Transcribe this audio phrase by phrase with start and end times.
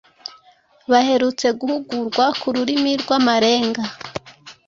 [0.91, 3.83] baherutse guhugurwa ku rurimi rw’amarenga